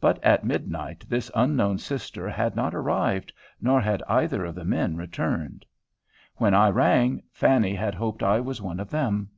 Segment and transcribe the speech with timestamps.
[0.00, 4.96] But at midnight this unknown sister had not arrived, nor had either of the men
[4.96, 5.66] returned.
[6.36, 9.28] When I rang, Fanny had hoped I was one of them.